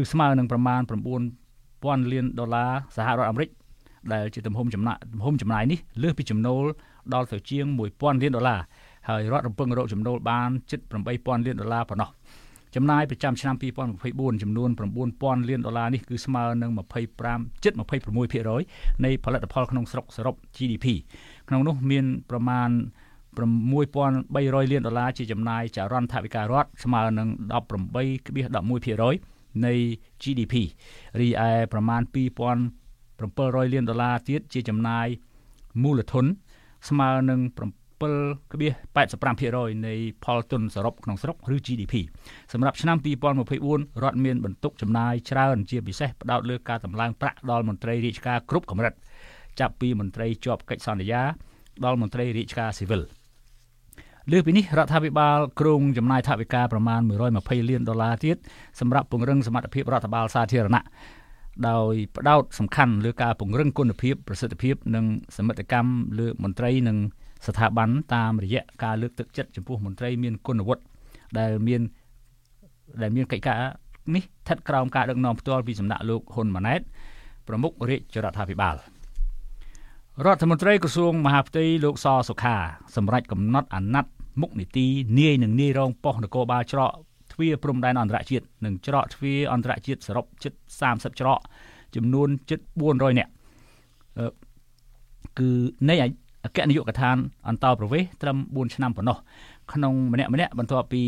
[0.00, 3.50] ឬស្មើនឹងប្រមាណ9000លានដុល្លារសហរដ្ឋអាមេរិក
[4.12, 6.64] ដែលជាទំហំចំណាយទំហំចំណាយនេះលើសពីចំណូល
[7.14, 8.60] ដល់ទៅជាង1000លានដុល្លារ
[9.08, 10.80] ហើយរដ្ឋរំពឹងរកចំណូលបានជិត
[11.12, 12.10] 8000លានដុល្លារប៉ុណ្ណោះ
[12.76, 13.54] ចំណាយប្រចាំឆ្នាំ
[13.98, 14.70] 2024ចំនួន
[15.08, 16.70] 9000លានដុល្លារនេះគឺស្មើនឹង
[17.16, 17.72] 25ជិត
[18.38, 20.86] 26%នៃផលិតផលក្នុងស្រុកសរុប GDP
[21.48, 22.70] ក្នុងនោះមានប្រមាណ
[23.46, 27.28] 6300លានដុល្លារជាចំណាយចរន្តថវិការដ្ឋស្មើនឹង
[29.16, 29.72] 18.11% នៃ
[30.22, 30.54] GDP
[31.20, 32.02] រីឯប្រមាណ
[32.82, 35.06] 2700លានដុល្លារទៀតជាចំណាយ
[35.82, 36.26] មូលធន
[36.88, 37.40] ស្មើនឹង
[37.96, 39.94] 7.85%នៃ
[40.24, 41.94] ផលទុនសរុបក្នុងស្រុកឬ GDP
[42.52, 48.94] សម្រាប់ឆ្នាំ2024រដ្ឋមានបន្ទុកចំណាយច្រើនជាពិសេសផ្ដោតលើការតម្លើងប្រាក់ដល់មន្ត្រីរាជការគ្រប់កម្រិត
[49.60, 51.22] ចាប់ពីមន្ត្រីជាប់កិច្ចសន្យា
[51.84, 53.02] ដល់មន្ត្រីរាជការស៊ីវិល
[54.32, 57.00] លើពីនេះរដ្ឋាភិបាលគ្រោងចំណាយថវិកាប្រមាណ
[57.34, 58.36] 120លានដុល្លារទៀត
[58.80, 60.84] សម្រាប់ពង្រឹងសមត្ថភាពរដ្ឋបាលសាធារណៈ
[61.68, 65.04] ដោយផ្ដោតសំខាន់លើការពង្រឹងគុណភាពប្រសិទ្ធភាពនិង
[65.36, 66.96] សមិទ្ធកម្មលើមន្ត្រីនិង
[67.46, 70.82] ស្ថាប័នតាមរយៈការលើកទឹកចិត្តចំពោះមន្ត្រីមានគុណវុឌ្ឍ
[71.38, 71.80] ដែលមាន
[73.02, 73.58] ដែលមានកិច្ចការ
[74.14, 76.80] នេះស្ថិតក្រោមការដឹកនាំផ្ទាល់ពីសំណាក់លោកហ៊ុនម៉ាណែត
[77.48, 78.76] ប្រមុខរាជរដ្ឋាភិបាល
[80.24, 82.56] រដ្ឋមន្ត្រីក្រសួងមហាផ្ទៃលោកសសុខា
[82.96, 84.86] សម្រាប់កំណត់អាណត្តិ មុខនីតិ
[85.18, 86.90] នាយនឹងនាយរងប៉ុស្តិ៍នគរបាលច្រក
[87.32, 90.52] ទ្វារព្រំដែនអន្តរជាតិនិងច្រកទ្វារអន្តរជាតិសរុបជិត
[90.86, 91.40] 30ច្រក
[91.96, 93.30] ចំនួនជិត400នាក់
[95.38, 95.48] គឺ
[95.90, 95.94] នៃ
[96.44, 97.16] អគ្គនាយកដ្ឋាន
[97.48, 99.16] អន្តរប្រវេសត្រឹម4ឆ្នាំប៉ុណ្ណោះ
[99.72, 101.02] ក្នុងម្នាក់ម្នាក់បន្ទាប់ពី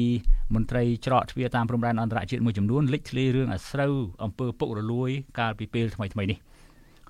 [0.54, 6.38] មន្ត្រីច្រកទ្វារតាមព្រំដែនអន្តរជាតិមួយចំនួនលេចធ្លាយរឿងអាស្រូវអំពើពុករលួយកាលពីពេលថ្មីថ្មីនេះ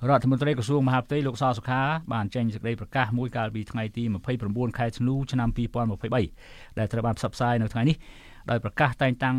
[0.06, 1.80] រដ្ឋមន្ត្រីក្រសួងមហាផ្ទៃលោកសសុខា
[2.12, 4.02] បានចេញសេចក្តីប្រកាសមួយកាលពីថ្ងៃទី
[4.40, 5.48] 29ខែធ្នូឆ្នាំ
[6.14, 7.96] 2023ដែលត្រូវបានផ្សព្វផ្សាយនៅថ្ងៃនេះ
[8.50, 9.36] ដោយប្រកាសតែងតាំង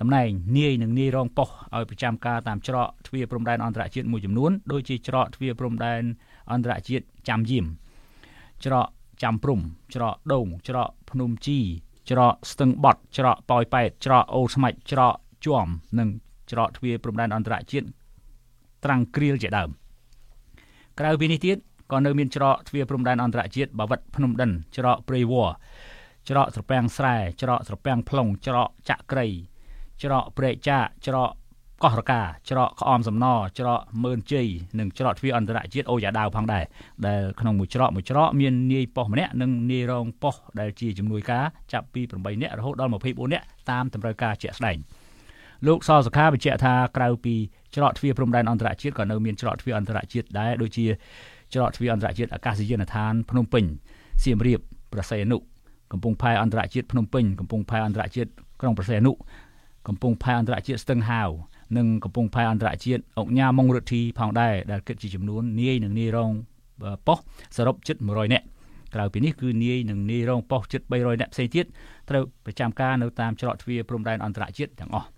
[0.00, 0.28] តំណែង
[0.58, 6.02] នាយនិងនាយរងប៉ុស្តិ៍ឲ្យប្រចាំការតាមច្រកទ្វារព្រំដែនអន្តរជាតិមួយចំនួនដូចជាច្រកទ្វារព្រំដែន
[6.52, 7.64] អន្តរជាតិចាំយាម
[8.64, 8.86] ច្រក
[9.22, 9.60] ចាំព្រំ
[9.94, 11.58] ច្រកដូងច្រកភ្នំជី
[12.10, 16.08] ច្រកស្ទឹងបត់ច្រកប៉ោយប៉ែតច្រកអូស្មាច់ច្រកជួមនិង
[16.50, 17.86] ច្រកទ្វារព្រំដែនអន្តរជាតិ
[18.84, 19.70] ត្រាំងគ្រៀលជាដើម
[21.00, 21.56] ក្រៅពីនេះទៀត
[21.92, 25.50] ក៏នៅមានច្រកទ្វារព្រំដែនអន្តរជាតិបាវិតភ្នំដិនច្រកព្រៃវ័រ
[26.28, 29.26] ច្រកត្រពាំងស្រែច្រកត្រពាំងផ្លុងច្រកចាក់ក្រៃ
[30.02, 31.30] ច្រកព្រែកចាច្រក
[31.82, 33.26] កោះរកាច្រកក្អមសំណ
[33.58, 36.64] ច្រកមើនជ័យនិងច្រកទ្វារអន្តរជាតិអូយ៉ាដាវផងដែរ
[37.06, 44.78] ដែលក្នុងមួយច្រកមួយច្រកមាននាយប៉ុស្តិ៍ម្នាក់និងនាយរងប៉ុស្តិ៍ដែលជាជំនួយការចាប់ពី8នាក់រហូតដល់24នាក់តាមតម្រូវការជាក់ស្ដែង
[45.66, 47.34] លោកសសុខាបញ្ជាក់ថាក្រៅពី
[47.74, 50.86] ច្រកទ្វារព្រំដែនអន្តរជាតិក៏នៅមានច្រកទ្វារអន្តរជាតិដែរដូចជា
[51.54, 53.64] ច្រកទ្វារអន្តរជាតិអាកាសយានដ្ឋានភ្នំពេញ
[54.24, 54.60] សៀមរាប
[54.92, 55.38] ប្រស័យអនុ
[55.92, 59.12] កំពង់ផែអន្តរជាតិភ្នំពេញកំពង់ផែអន្តរជាតិក្រុងប្រស័យអនុ
[59.88, 61.28] កំពង់ផែអន្តរជាតិស្ទឹងហាវ
[61.76, 66.30] និងកំពង់ផែអន្តរជាតិអង្គញាម៉ុងរិទ្ធីផងដែរដែលគិតជាចំនួននាយនិងនាយរង
[67.06, 68.46] ប៉ុស្តិ៍សរុបជិត100នាក់
[68.94, 71.66] ក្រៅពីនេះគឺនាយនិងនាយរងប៉ុស្តិ៍ជិត300នាក់ផ្សេងទៀត
[72.10, 75.08] ត្រូវប្រចាំការនៅតាមច្រកទ្វារព្រំដែនអន្តរជាតិទាំងអស់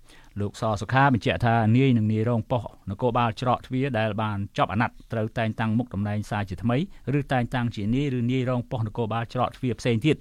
[0.40, 6.76] លោកសសុខាបញ្ជាក់ថានាយនឹងនាយរងប៉ុស្តិ៍នគរបាលច្រកទ្វារដែលបានចប់អាណត្តិត្រូវតែងតាំងមុខតំណែងសារជាថ្មី
[7.18, 10.16] ឬតែងតាំងជានាយឬនាយរងប៉ុស្តិ៍នគរបាលច្រកទ្វារផ្សេងទៀត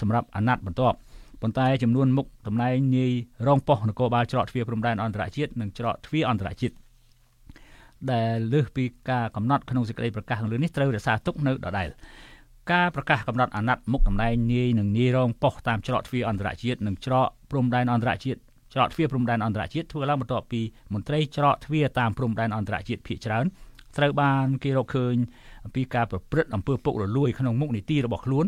[0.00, 0.96] សម្រាប់អាណត្តិបន្ទាប់
[1.42, 3.12] ប៉ុន្តែចំនួនមុខតំណែងនាយ
[3.46, 6.74] រងប៉ុស្តិ៍នគរបាលច្រកទ្វារព្រំដែនអន្តរជាតិនិងច្រកទ្វារអន្តរជាតិ
[8.12, 11.88] ដែលលើសពីការកំណត់ក្នុងសេចក្តីប្រកាសខាងលើនេះត្រូវរក្សាទុកនៅដដែល
[12.72, 18.40] ការប្រកាសកំណត់អាណត្តិមុខតំណែងនាយនិងនាយរងប៉ុស្តិ៍តាមច្រកទ្វារអន្តរជាតិនិងច្រកព្រំដែនអន្តរជាតិ
[18.74, 20.60] ច្រកទ្វារព្រំដែនអន្តរជាតិធ្វើឡើងបន្ទាប់ពី
[20.94, 23.46] មន្ត្រីច្រកទ្វារតាមព្រំដែនអន្តរជាតិភាគច្រើន
[23.96, 25.14] ត្រូវបានគេរកឃើញ
[25.64, 28.44] អំពីការប្រព្រឹត្តអំពើពុករលួយក្នុងមុខនីតិរបស់ខ្លួន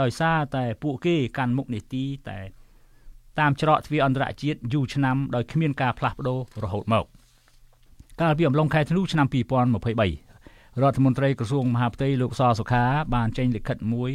[0.00, 2.38] ដោយសារតែពួកគេកាន់មុខនីតិតែ
[3.40, 7.04] តាមច្រកទ្វារអន្តរជាតិយូរឆ្នាំដោយគ្មានការផ្លាស់ប្ដូររហូតមក
[8.20, 14.10] កាលពីអំឡុងខែធ្នូឆ្នាំ2023រដ្ឋមន្ត្រីក្រសួងមហាផ្ទៃលោកសសុខាបានចេញលិខិតមួយ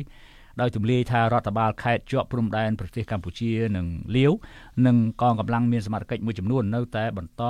[0.61, 4.33] ដោយទម្លាយថារដ្ឋបាលខេត្តជាប់ព្រំដែនប្រទេសកម្ពុជានិងលាវ
[4.87, 7.43] និងកងកម្លាំងមានសមត្ថកិច្ចមួយចំនួននៅតែបន្ត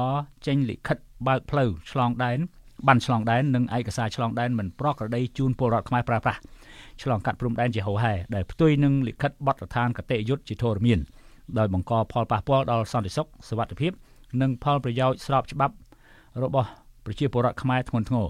[0.47, 0.97] ចេញលិខិត
[1.27, 2.39] បើកផ្លូវឆ្លងដែន
[2.87, 6.41] បានឆ្លងដែននិងឯកសារឆ្លងដែនមិនប្រក្រតីជូនពលរដ្ឋខ្មែរប្រើប្រាស់
[7.03, 11.01] ឆ្លងកាត់ព្រំដែនជាហូហែដែលផ្ទុយនឹងលិខិតបទដ្ឋានកតេយុត្តជាធរមាន
[11.59, 13.93] ដោយបង្កផលប៉ះពាល់ដល់សន្តិសុខសวัสดิភាព
[14.41, 15.75] និងផលប្រយោជន៍ស្របច្បាប់
[16.43, 16.69] របស់
[17.05, 18.27] ប្រជាពលរដ្ឋខ្មែរធ្ងន់ធ្ងរ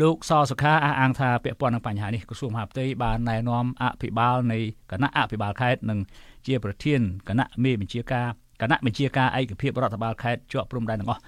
[0.00, 4.58] លោកសសុខាអះអាងថាពាក់ព័ន្ធនឹងបញ្ហានេះក្រសួងមហាផ្ទៃបានណែនាំអភិបាលនៃ
[4.90, 5.98] គណៈអភិបាលខេត្តនិង
[6.46, 8.26] ជាប្រធានគណៈមេបញ្ជាការ
[8.62, 11.20] គណៈបញ្ជាការឯកភាពរដ្ឋបាលខេត្តជាប់ព្រំដែនទាំងអស់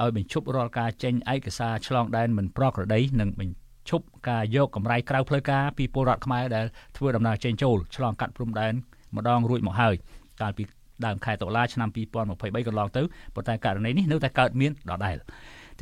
[0.00, 8.72] ឲ្យបញ្ឈប់រាល់ការចេញឯកសារឆ្លងដែនមិនប្រក្រតីនិងបញ្ឈប់ការយកកម្រៃក្រៅផ្លូវការពីពលរដ្ឋខ្មែរដែលធ្វើដំណើរចេញចូលឆ្លងកាត់ព្រំដែន
[9.16, 9.94] ម្ដងរួចមកហើយ
[10.40, 10.64] កាលពី
[11.06, 13.02] ដើមខែតុលាឆ្នាំ2023កន្លងទៅ
[13.34, 15.16] ប៉ុន្តែករណីនេះនៅតែកើតមានដដែល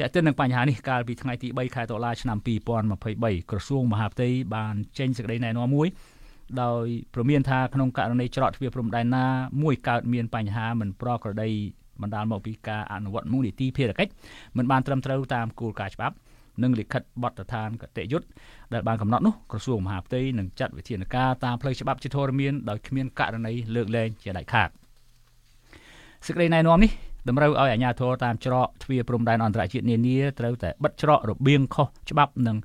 [0.00, 2.38] តែកតិននឹងបញ្ហានេះកាលពីថ្ងៃទី3ខែតុលាឆ្នាំ
[2.94, 5.88] 2023ក្រសួងមហាផ្ទៃបានចេញសេចក្តីណែនាំមួយ
[6.62, 9.26] ដោយព្រមានថាក្នុងករណីច្រកទ្វារព្រំដែនណា
[9.62, 11.50] មួយកើតមានបញ្ហាមិនប្រក្រតី
[12.02, 14.12] បណ្ដាលមកពីការអនុវត្តមូលនីតិភារកិច្ច
[14.56, 16.14] មិនបានត្រឹមត្រូវតាមគោលការណ៍ច្បាប់
[16.62, 18.26] និងលិខិតបទដ្ឋានកតេយុត្ត
[18.74, 24.68] ដែលបានកំណត់នោះក្រសួងមហាផ្ទៃនឹងចាត់វិធានការតាមផ្លូវច្បាប់ជាធរមានដោយគ្មានករណីលើកលែងជាដាច់ខាត
[26.26, 26.90] សេចក្តីណែនាំនេះ
[27.28, 32.56] តម្រូវឲ្យអាជ្ញាធរតាមច្រកទ្វារព្រំដែនអន្តរជាតិនានាត្រូវតែបិទច្រករបៀងខុសច្បាប់និង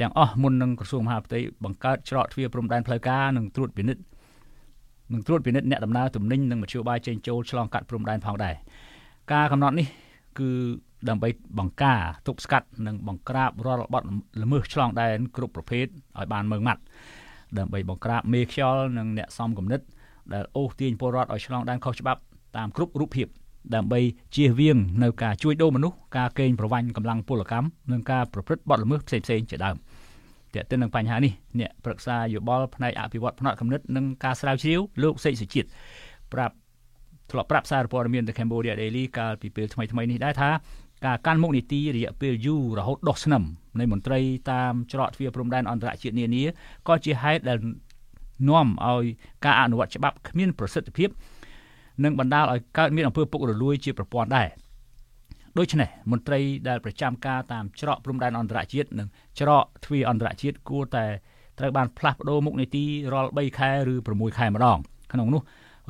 [0.00, 4.02] ទាំងអស់មុននឹងក្រសួងមហាផ្ទៃបង្កើតច្រកទ្វារព្រំដែនផ្លូវការនិងត្រួតពិនិត្យ
[5.12, 8.54] នឹងត្រួតពិនិត្យអ្នកដំណើរទំនិញនិងមធ្យោបាយចេញចូលឆ្លងកាត់ព្រំដែនផងដែរ
[9.32, 9.86] ការកំណត់នេះ
[10.38, 10.50] គឺ
[11.08, 14.02] ដើម្បីបង្ការទប់ស្កាត់និងបង្ក្រាបរាល់បទ
[14.42, 15.86] ល្មើសឆ្លងដែនគ្រប់ប្រភេទ
[16.18, 16.82] ឲ្យបានមើងម៉ាត់
[17.58, 19.80] ដើម្បីបង្ក្រាបមេខ្យល់និងអ្នកសំគំនិត
[20.32, 22.20] ដែលអូសទាញពលរដ្ឋឲ្យឆ្លងដែនខុសច្បាប់
[22.56, 23.26] តាមគ្រប់រូបភាព
[23.74, 24.00] ដើម្បី
[24.34, 29.76] ជៀសវាងនៅការជួញដូរមនុស្សការកេងប្រវ័ញ្ចកម្លាំងពលកម្មនិងការប្រព្រឹត្តបទល្មើសផ្សេងៗជាដើម
[30.54, 35.68] ទាក់ទិននឹងបញ្ហានេះអ្នកប្រឹក្សាយោបល់ផ្នែកអភិវឌ្ឍផ្នែកកំណត់និងការស្រាវជ្រាវលោកសេកសុជាតិ
[36.32, 36.54] ប្រាប់
[37.30, 40.50] ធ្លាប់ប្រាប់សារព័ត៌មាន The Cambodia Daily កាលពីពេលថ្មីៗនេះដែរថា
[41.06, 43.42] ការកាន់មុខនីតិរយៈពេលយូររហូតដុសស្នឹម
[43.80, 44.20] នៃមន្ត្រី
[44.52, 46.44] តាមច្រកទ្វារព្រំដែនអន្តរជាតិនានា
[46.88, 47.58] ក៏ជាហេតុដែល
[48.48, 49.04] នាំឲ្យ
[49.44, 51.08] ការអនុវត្តច្បាប់គ្មានប្រសិទ្ធភាព
[52.04, 54.48] និងបណ្ដាលឲ្យកើតមានអំពើពុករលួយជាប្រព័ន្ធដែរ
[55.58, 59.08] ដូច្នេះមន្ត្រីដែលប្រចាំការតាមច្រកព្រំដែនអន្តរជាតិនិង
[59.40, 61.06] ច្រកទ្វារអន្តរជាតិគួរតែ
[61.58, 64.78] ត្រូវបានផ្លាស់ប្ដូរមុខនីតិរាល់3ខែឬ6ខែម្ដង
[65.12, 65.42] ក្នុងនោះ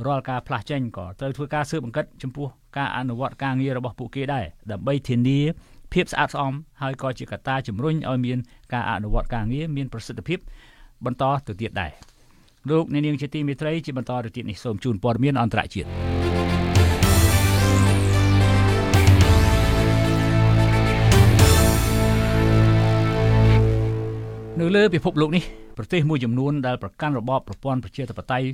[0.06, 5.38] រាល់ការផ្លាស់ចេញក៏ត្រូវធ្វើការស៊ើបអង្កេតចំពោះការអនុវត្តការងាររបស់ពួកគេដែរដើម្បីធានា
[5.92, 8.38] ភាពស្អាតស្អំហើយក៏ជាកត្តាជំរុញឲ្យមាន
[8.72, 10.38] ការអនុវត្តការងារមានប្រសិទ្ធភាព
[11.04, 11.92] បន្តទៅទៀតដែរ
[12.70, 15.88] លោកអ្នកនាងជាទីមេត្រីជាបន្តទៅទៀតនេះសូមជូនព័ត៌មានអន្តរជាតិ
[24.60, 25.44] នៅលើពិភពលោកនេះ
[25.76, 28.48] ប្រទេសមួយចំនួនដែលប្រកាន់របបប្រព័ន្ធប្រជាធិបតេយ្យ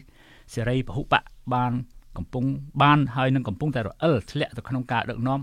[0.54, 1.22] សេរីពហុបក
[1.54, 1.72] បាន
[2.16, 2.44] កំពុង
[2.82, 5.40] បានហើយនឹងកំពុងតែរអិលធ្លាក់ទៅក្នុងការដឹកនាំ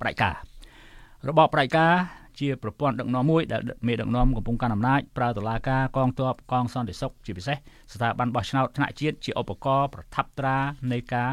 [0.00, 0.34] ផ្ដាច់ការ
[1.28, 1.92] របបផ្ដាច់ការ
[2.40, 7.56] ជាប្រព័ន្ធដឹកនាំមួយដែលមេដឹកនាំកំពុងកាន់អំណាចប្រើតុលាការកងទ័ពកងសន្តិសុខជាពិសេស
[7.92, 10.56] ស្ថាប័នបោះឆ្នោតថ្នាក់ជាតិជាឧបករណ៍ប្រថាប់ត្រា
[10.92, 11.30] នៃការ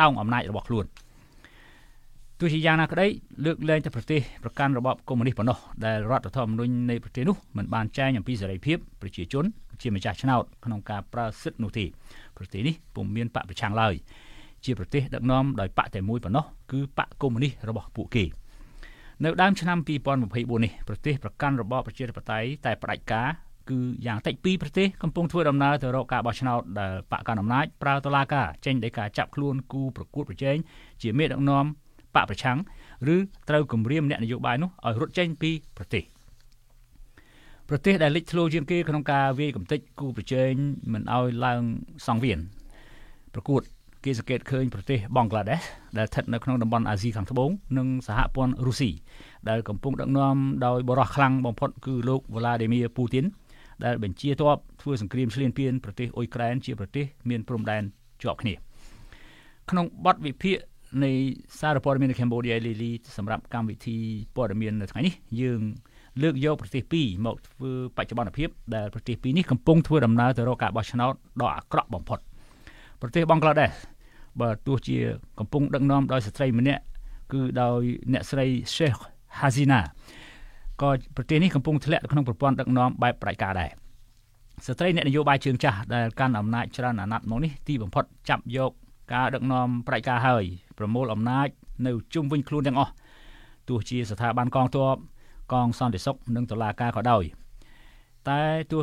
[0.00, 0.86] តោងអំណាចរបស់ខ្លួន
[2.38, 3.06] ទោះជាយ៉ាងណាក្តី
[3.44, 9.44] លើកលែងតែប្រទេសប្រកាន់របបកុម្មុយនីសប៉ុណ្ណោះដែលរដ្ឋធម្មនុញ្ញនៃប្រទេសនោះមិនបានចែងអំពីសេរីភាពប្រជាជន
[9.82, 11.84] ជាម្ចាស់ឆ្នោតក្នុងការប្រើសិទ្ធិនោះទេ
[12.36, 13.94] ប្រទេសនេះពុំមានបកប្រឆាំងឡើយ
[14.64, 18.24] ជាប្រទេសដឹកនាំដោយបកតែមួយប៉ុណ្ណោះគឺបកកុម្មុយនីសរបស់ពួកគេ
[19.22, 23.28] នៅដើមឆ្នាំ2024នេះប្រទេសប្រកាន់របបប្រជាធិបតេយ្យតែផ្ដាច់ការ
[23.70, 30.56] គឺយ៉ាងតិចពីរប្រទេសកំពុងធ្វើដំណើរទៅរកការបោះឆ្នោតដែលបកកណ្ដាលអំណាចប្រើតុលាការចេញដោយការចាប់ខ្លួនគូប្រកួតប្រជែង
[31.02, 31.64] ជាមេដឹកនាំ
[32.14, 32.58] បកប្រឆាំង
[33.14, 33.16] ឬ
[33.48, 36.02] ត្រូវគម្រាមអ្នកនយោបាយនោះឲ្យរត់ចេញពីប្រទេស
[37.68, 40.52] ប្រទេសដែលលេចធ្លោជាងគេក្នុងការវាយកំទេចគូប្រជែង
[40.92, 41.62] មិនឲ្យឡើង
[42.06, 42.38] សង្វៀន
[43.34, 43.62] ប្រកួត
[44.04, 45.60] គេសង្កេតឃើញប្រទេសបង់ក្លាដេស
[45.98, 48.90] ដែលស្ថិតនៅក្នុងតំបន់អាស៊ីខាងត្បូងនិងសហព័ន្ធរុស្ស៊ី
[49.48, 50.36] ដែលកំពុងដឹកនាំ
[50.66, 53.24] ដោយបរិះខ្លាំងបំផុតគឺលោកវ្លាឌីមៀពូទីន
[53.84, 57.82] ដែលបញ្ជាទ័ពធ្វើសង្គ្រាមឈ្លានពានប្រទេសអ៊ុយក្រែនជាប្រទេសមានព្រំដែន
[58.22, 58.54] ជាប់គ្នា
[59.70, 60.56] ក្នុងបទវិភាគ
[61.04, 61.10] នៃ
[61.60, 63.96] សារព័ត៌មាន Cambodia Daily សម្រាប់កម្មវិធី
[64.36, 65.60] ព័ត៌មាននៅថ្ងៃនេះយើង
[66.22, 72.18] លើកយកប្រទេសពីរមកធ្វើបច្ចុប្បន្នភាពដែលប្រទេសពីរនេះកំពុងធ្វើដំណើរទៅរកការបោះឆ្នោតដ៏អាក្រក់បំផុត
[73.00, 73.70] ប្រទេសបង់ក្លាដេស
[74.40, 74.96] បើទោះជា
[75.38, 76.82] កំពុងដឹកនាំដោយស្ត្រីម្នាក់
[77.32, 77.80] គឺដោយ
[78.12, 79.00] អ្នកស្រី Sheikh
[79.40, 79.80] Hasina
[80.82, 83.70] ក៏ប្រទេសនេះកំពុងធ្លាក់ក្នុងប្រព័ន្ធដឹកនាំបែបផ្ដាច់ការដែរ
[84.66, 88.72] ស្ត្រីអ្នកនយោបាយជើងចាស់ដែលកាន់អំណាចច្រើនអាណត្តិមកនេះទីបំផុតចាប់យក
[89.14, 90.44] ការដឹកនាំផ្ដាច់ការហើយ
[90.78, 91.48] ប្រមូលអំណាច
[91.86, 92.92] នៅជុំវិញខ្លួនទាំងអស់
[93.68, 94.96] ទោះជាស្ថាប័នកងទ័ព
[95.52, 97.22] កងសន្តិសុខនិងតុលាការក៏ដោយ
[98.28, 98.40] តែ
[98.72, 98.82] ទោះ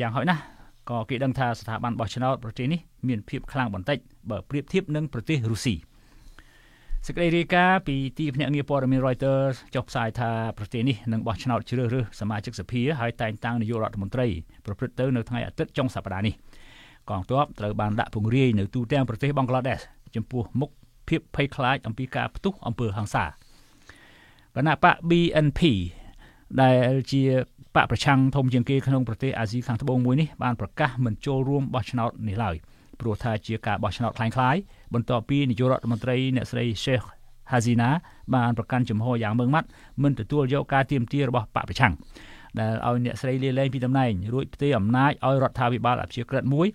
[0.00, 0.42] យ៉ាងហោចណាស់
[0.90, 3.98] ក៏គេដឹងថាស្ថាប័នបោះឆ្នោតប្រទេសនេះ មានភាពខ្លាំងបន្តិច
[4.30, 5.74] បើប្រៀបធៀបនឹងប្រទេសរុស្ស៊ី
[7.06, 14.26] សេចក្តីរាយការណ៍ពីទីភ្នាក់ងារព័ត៌មាន Reuters ចុះផ្សាយថាប្រទេសនេះនឹងបោះឆ្នោតជ្រើសរើសសមាជិកសភាហើយតែងតាំងនាយករដ្ឋមន្ត្រី
[14.66, 16.34] ប្រព្រឹត្តទៅនៅថ្ងៃអាទិត្យចុងសប្តាហ៍នេះ
[17.10, 19.78] កងទ័ពត្រូវបានដាក់ពង្រាយនៅទូទាំងប្រទេសបង់ក្លាដេស
[20.16, 20.70] ចំពោះមុខ
[21.08, 23.30] ភាពភ័យខ្លាចអំពីការផ្ទុះអំពើហិង្សាគ
[24.66, 25.60] ណៈបក BNP
[26.60, 27.22] ដែលជា
[27.74, 32.56] បកប្រឆាំងធំជាងគេក្នុងប្រទេសអាស៊ីខាងត្បូងមួយនេះបានប្រកាសមិនចូលរួមបោះឆ្នោតនេះឡើយ
[32.99, 34.61] ព្រោះថាជាការបោះឆ្នោតคล้ายៗ
[34.93, 37.05] បន្ទាប់ពីនាយករដ្ឋមន្ត្រីអ្នកស្រី Sheikh
[37.51, 37.89] Hasina
[38.35, 39.67] បានប្រកាន់ជំហរយ៉ាងម៉ឺងម៉ាត់
[40.03, 41.93] មិនទទួលយកការទៀមទារបស់បកប្រឆាំង
[42.59, 46.67] ដែលឲ្យអ្នកស្រីលាលែងពីតំណែងរួចផ្ទេរអំណាចឲ្យរដ្ឋាភិបាលអព្យាក្រឹតមួយ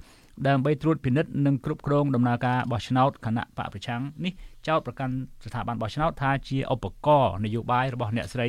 [0.49, 4.33] ដើម្បីត្រួតពិនិត្យនិងគ្រប់គ្រងដំណើរការបោះឆ្នោតគណៈបកប្រឆាំងនេះ
[4.69, 8.47] ចោទប្រកាន់ស្ថាប័នបោះឆ្នោតថាជាឧបករណ៍នយោបាយរបស់អ្នកស្រី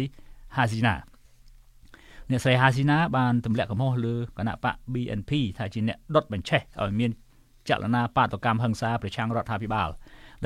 [0.57, 0.95] Hasina
[2.29, 7.11] អ្នកស្រី Hasina បានទម្លាក់កំហុសលើគណៈបក BNP ថាជាអ្នកដុតបញ្ឆេះឲ្យមាន
[7.70, 9.88] ចលនាបាតកម្មហិង្សាប្រឆាំងរដ្ឋាភិបាល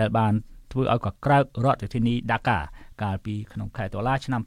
[0.01, 0.33] ដែលបាន
[0.73, 2.59] ធ្វើឲ្យកក្រើករដ្ឋធានីដាកា
[3.03, 4.43] កាលពីក្នុងខែតុលាឆ្នាំ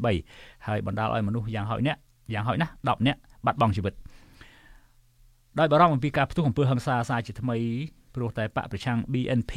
[0.00, 1.96] 2023ហើយបណ្ដាលឲ្យមនុស្សយ៉ាងហោចអ្នក
[2.32, 3.94] យ៉ាងហោចណាស់10នាក់បាត់បង់ជីវិត
[5.58, 7.56] ដោយបារម្ភអំពីការផ្ទុះអំពើហិង្សាសាជាថ្មី
[8.14, 9.52] ព្រោះតែបកប្រឆាំង BNP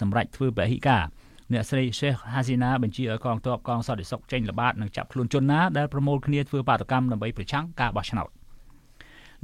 [0.00, 1.04] សម្រាប់ធ្វើពហិការ
[1.52, 8.28] អ្នកស្រី Sheikh Hasina បញ្ជាឲ្យកងទ័ពកងសន្តិសុខចេញល្បាតនិងចាប់ខ្លួនជនណាដែលប្រមូលគ្នាធ្វើបាតកម្មដើម្បីប្រឆាំងការបោះឆ្នោត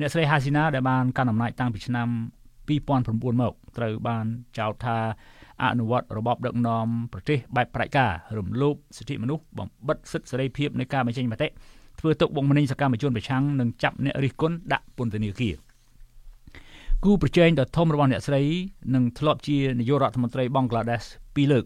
[0.00, 2.08] អ្នកស្រី Hasina ដែលបានកាន់អំណាចតាំងពីឆ្នាំ
[2.68, 4.24] 2009មកត្រូវបាន
[4.58, 4.98] ចោទថា
[5.62, 11.48] អនុវត្តរបបដឹកនាំប្រទេសបែបប្រជាការរំលោភសិទ្ធិមនុស្សបំបិទសិទ្ធិសេរីភាពនៃការបញ្ចេញមតិ
[12.00, 15.56] ធ្វើទុកបុកម្នេញសកម្មជនប្រឆាំងនិងចាប់អ្នករិះគន់ដាក់ពន្ធនាគារ
[17.04, 18.42] គូប្រជែងដ៏ធំរបស់អ្នកស្រី
[18.94, 21.02] នឹងធ្លាប់ជានាយករដ្ឋមន្ត្រីបង់ក្លាដេស
[21.34, 21.64] ពីរលើក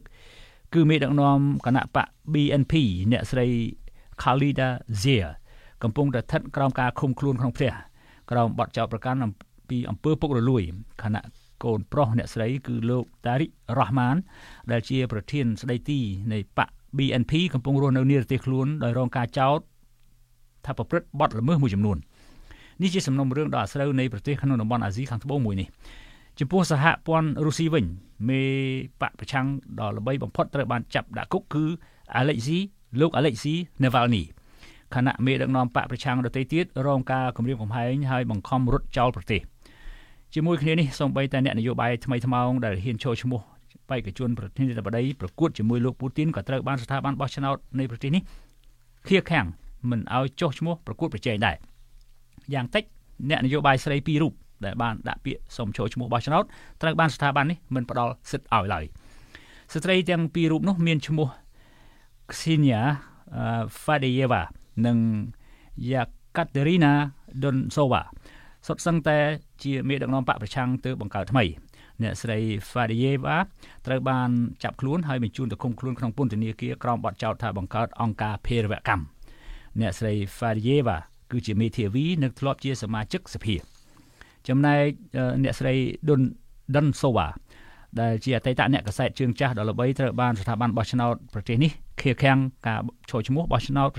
[0.74, 2.74] គឺមេដឹកនាំគណៈបក BNP
[3.12, 3.46] អ្នកស្រី
[4.22, 4.68] Khalida
[5.02, 5.26] Zia
[5.82, 7.72] កំពុងតែស្ថិតក្រោមការឃុំខ្លួនក្នុងផ្ទះ
[8.30, 9.18] ក្រោមបទចោទប្រកាន់
[9.68, 10.62] ពីអំពើពុករលួយ
[11.02, 11.22] ខណៈ
[11.64, 14.16] កូនប្រុសអ្នកស្រីគឺលោកតារិករ៉ាហ្មាន
[14.70, 16.00] ដែលជាប្រធានស្ដីទី
[16.32, 19.58] នៃបក BNP កំពុងរស់នៅនិរទេសខ្លួនដោយរងការចោទ
[20.66, 21.96] ថាប្រព្រឹត្តបទល្មើសមួយចំនួន
[22.82, 25.68] នេះជាសំណុំរឿងដ៏អាស្រូវនៃប្រទេសក្នុងតំបន់អាស៊ីខាងត្បូងមួយនេះ
[26.38, 27.84] ចំពោះសហព័ន្ធរុស្ស៊ីវិញ
[28.28, 28.42] មេ
[29.00, 29.46] បកប្រឆាំង
[29.80, 31.64] ដ៏ល្បីបំផុតត្រូវបានចាប់ដាក់គុកគឺ
[32.20, 32.60] Alexei
[33.00, 34.22] លោក Alexei Navalny
[34.94, 39.40] ខណៈមេដឹកនាំបកប្រឆាំងដទៃទៀតរងការគំរាមកំហែងហើយបង្ខំរត់ចោលប្រទេស
[40.34, 43.40] ជាមួយគ្នានេះសូម្បីតែអ្នកនយោបាយថ្មីថ្មោងដែលហ៊ានចូលឈ្មោះ
[43.90, 48.22] បេក្ខជនប្រធានាធិបតីប្រកួតជាមួយលោកពូទីនក៏ត្រូវបានស្ថាប័នបោះឆ្នោតនៃប្រទេសនេះ
[49.08, 49.46] ឃាខាំង
[49.90, 51.56] មិនឲ្យចុះឈ្មោះប្រកួតប្រជែងដែរ
[52.54, 52.84] យ៉ាងតិច
[53.30, 54.32] អ្នកនយោបាយស្រីពីររូប
[54.64, 56.44] ដែលបានដាក់ពាក្យសុំចូលឈ្មោះបោះឆ្នោត
[56.82, 58.84] ត្រូវបានស្ថាប័ននេះមិនផ្ដល់សិទ្ធិឲ្យឡើយ
[59.72, 61.28] ស្ត្រីទាំងពីររូបនោះមានឈ្មោះ
[62.30, 62.80] Ksenia
[63.84, 64.42] Fadeyeva
[64.86, 64.98] និង
[65.90, 66.92] Yekaterina
[67.42, 68.02] Donsova
[68.68, 69.18] សុទ្ធសឹងតែ
[69.62, 71.44] ជាមេដឹកនាំបកប្រឆាំងទៅបង្កើតថ្មី
[72.02, 72.38] អ្នកស្រី
[72.70, 73.36] Fadiyeva
[73.86, 74.28] ត្រូវបាន
[74.62, 79.04] ចាប់ខ្លួនហើយបញ្ជូនទៅឃុំខ្លួនក្នុងពន្ធនាគារក្រោមបទចោទថាបង្កើតអង្គការភេរវកម្ម
[79.80, 80.96] អ្នកស្រី Fadiyeva
[81.30, 83.54] គឺជាមេធាវីនិងធ្លាប់ជាសមាជិកសភា
[84.48, 84.84] ចំណែក
[85.42, 85.74] អ្នកស្រី
[86.08, 86.22] Dun
[86.74, 87.28] Donsova
[88.00, 93.90] ដែលជាអតីតអ្នកកសែតជើងចាស់ដ៏ល្បីត្រូវបានស្ថាប័នបោះឆ្នោតប្រទេសនេះខៀខាំងការចូលឈ្មោះបោះឆ្នោត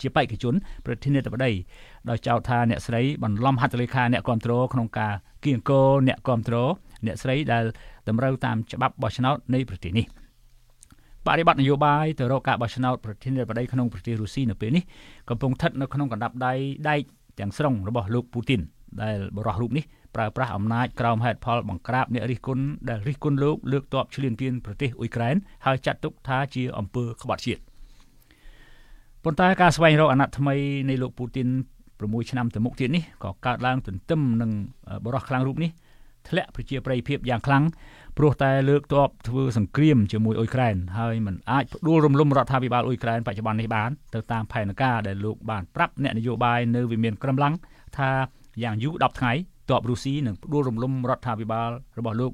[0.00, 0.54] ជាបេក្ខជន
[0.86, 1.50] ប្រធានាធិបតី
[2.10, 5.12] ដោយចោទថាអ្នកស្រីបន្លំហត្ថលេខាអ្នកគ្រប់គ្រងក្នុងការ
[5.44, 6.70] គៀងគោអ្នកគ្រប់គ្រង
[7.06, 7.64] អ្នកស្រីដែល
[8.08, 10.06] តម្រូវតាមច្បាប់បោះឆ្នោតនៃប្រទេសនេះ
[11.26, 14.84] បរិបត្តិនយោបាយទៅរកការបោះឆ្នោតប្រធានាធិបតីក្នុងប្រទេសរុស្ស៊ីនៅពេលនេះ
[15.30, 16.54] កំពុងស្ថិតនៅក្នុងកណ្ដាប់ដៃ
[16.88, 17.00] ដែក
[17.38, 18.60] ទាំងស្រុងរបស់លោកពូទីន
[19.02, 25.36] ដែលបរិះរូបនេះប្រើប្រាស់អំណាចក្រោមហេតុផលបង្ក្រាបអ្នករិះគន់ដែលរិះគន់លោកលើកតបឈ្លានពានប្រទេសអ៊ុយក្រែន
[25.66, 27.60] ហើយចាត់ទុកថាជាអំពើក្បត់ជាតិ
[29.24, 30.54] ប៉ុន្តែការស្វែងរកអាណត្តិថ្មី
[30.88, 31.48] នៃលោកពូទីន
[32.12, 34.50] 6ឆ្នាំទៅមុខទៀតនេះក៏កើតឡើងទន្ទឹមនឹង
[35.04, 35.70] បរិះខ្លាំងរូបនេះ
[36.28, 37.64] ធ្លាក់ប្រជាប្រិយភាពយ៉ាងខ្លាំង
[38.18, 47.54] ព្រោះតែលើកតបធ្វើសង្គ្រាមជាមួយអ៊ុយក្រែនហើយมันអាចផ្ដួលរំលំរដ្ឋាភិបាលអ៊ុយក្រែនបច្ចុប្បន្ននេះបានទៅតាមផែនការដែលលោកបានប្រាប់អ្នកនយោបាយនៅវិមានក្រំឡាំង
[47.98, 48.10] ថា
[48.62, 49.32] យ៉ាងយូរ10ថ្ងៃ
[49.70, 52.32] តបរុស្ស៊ីនឹងផ្ដួលរំលំរដ្ឋាភិបាលរបស់លោក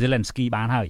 [0.00, 0.88] Zelensky បានហើយ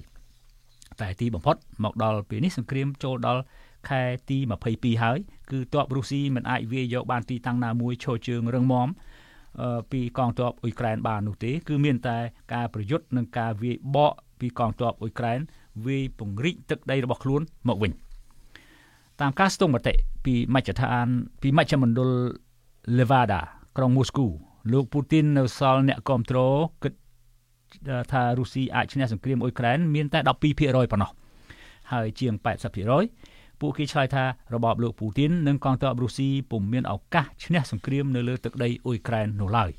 [1.01, 3.41] តែទីបំផុតមកដល់ពេលនេះសង្គ្រាមចូលដល់
[3.89, 4.37] ខែទី
[4.71, 5.17] 22ហើយ
[5.51, 8.87] គឺទ័ពរុស្ស៊ីមិនអាចវាយយកបានទីតាំងណាមួយឈរជើងរឹងមាំ
[9.91, 12.17] ពីកងទ័ពអ៊ុយក្រែនបាននោះទេ គឺមានតែ
[12.53, 15.39] ការប្រយុទ្ធនិងការវាយបកពីកងទ័ពអ៊ុយក្រែន
[15.85, 17.91] វាយពង្រីកទឹកដីរបស់ខ្លួនមកវិញ
[19.21, 19.93] តាមការស្ទង់មតិ
[20.25, 21.07] ពីមជ្ឈដ្ឋាន
[21.41, 22.11] ពីមជ្ឈមណ្ឌល
[22.97, 23.41] Levada
[23.77, 24.27] ក្រុងមូស្គូ
[24.71, 26.93] លោកពូទីននៅសល់អ្នកគ្រប់គ្រងគិត
[28.11, 30.19] ថារុស្ស៊ីអាចឈ្នះសង្គ្រាមអ៊ុយក្រែនមានតែ
[30.55, 31.11] 12%ប៉ុណ្ណោះ
[31.91, 32.33] ហើយជាង
[32.95, 39.71] 80% ពួកគេឆ្លើយថារបបលោកពូទីននិងកងទ័ពរុស្ស៊ីពុំមានឱកាសឈ្នះសង្គ្រាមនៅលើទឹកដីអ៊ុយក្រែននោះឡើយ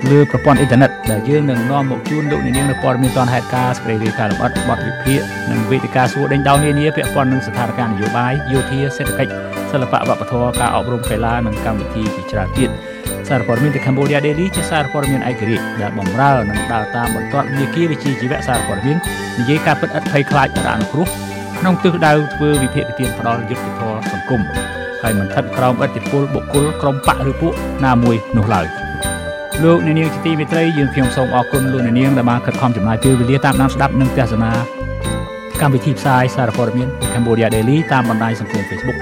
[0.09, 5.19] លើប្រព័ន្ធអ៊ីនធឺណិតដែលយើងនឹងនាំមកជូនលោកអ្នកនាងនៅព័ត៌មានទាន់ហេតុការណ៍ស្ព្រេរីការលម្អិតបទវិភាគ
[5.51, 9.31] និងវេទិកាសួរដេញដោលនានាពាក់ព័ន្ធនឹងស្ថានភាពនយោបាយយោធាសេដ្ឋកិច្ច
[9.71, 12.69] សិល្បៈវប្បធម៌ការអប់រំកីឡានិងកម្មវិធីជាច្រើនទៀត
[13.27, 18.97] សារព័ត៌មាន The Cambodia Daily ជាសារព័ត៌មានឯករាជ្យដែលបម្រើនិងដើរតាមបន្ទាត់វិជាវិជាជីវៈសារព័ត៌មាន
[19.39, 21.07] និយាយការពិតឥតភ័យខ្លាចរអានុគ្រោះ
[21.59, 24.41] ក្នុងទិសដៅធ្វើវិភាគទានផ្ដាល់យុត្តិធម៌សង្គម
[25.01, 27.53] ហើយមិនស្ថិតក្រោមឥទ្ធិពលបុគ្គលក្រុមបកឬពួក
[27.85, 28.67] ណាមួយនោះឡើយ។
[29.65, 34.51] លោកអ្នកនាងជាទីមេត្រីយើងខ្ញុំសូមអរគុណលោកអ្នកនាងដែលបានខិតខំចំណាយពេលវេលាតាមដានស្ដាប់និងទស្សនា
[35.61, 38.97] កម្មវិធីផ្សាយសារព័ត៌មាន Cambodia Daily តាមបណ្ដាញសង្គម Facebook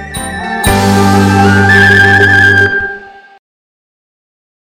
[1.14, 1.73] thank you